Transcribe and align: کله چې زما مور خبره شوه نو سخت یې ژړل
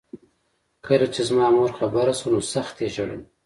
کله 0.85 1.05
چې 1.13 1.21
زما 1.29 1.47
مور 1.55 1.71
خبره 1.79 2.13
شوه 2.19 2.29
نو 2.33 2.39
سخت 2.53 2.75
یې 2.81 2.87
ژړل 2.95 3.21